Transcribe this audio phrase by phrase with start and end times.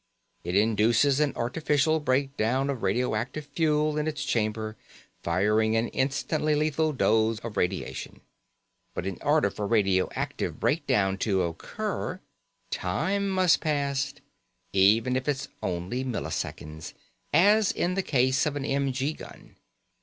[0.43, 4.75] It induces an artificial breakdown of radioactive fuel in its chamber,
[5.21, 8.21] firing an instantly lethal dose of radiation.
[8.95, 12.19] But in order for radioactive breakdown to occur,
[12.71, 14.15] time must pass.
[14.73, 16.95] Even if it's only milliseconds,
[17.31, 19.13] as in the case of an m.g.
[19.13, 19.55] gun.